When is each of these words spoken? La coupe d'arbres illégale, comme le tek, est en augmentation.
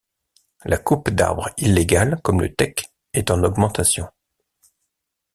La 0.65 0.79
coupe 0.79 1.11
d'arbres 1.11 1.51
illégale, 1.59 2.19
comme 2.23 2.41
le 2.41 2.55
tek, 2.55 2.91
est 3.13 3.29
en 3.29 3.43
augmentation. 3.43 4.09